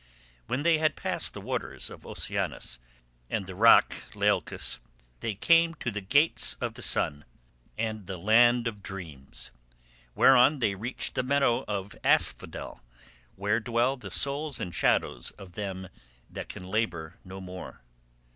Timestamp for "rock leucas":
3.53-4.79